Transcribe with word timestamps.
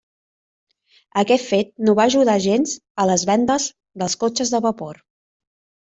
Aquest 1.23 1.45
fet 1.51 1.69
no 1.89 1.95
va 2.01 2.07
ajudar 2.13 2.39
gens 2.47 2.75
a 3.05 3.09
les 3.13 3.29
vendes 3.33 3.71
dels 4.03 4.21
cotxes 4.27 4.57
de 4.59 4.67
vapor. 4.71 5.03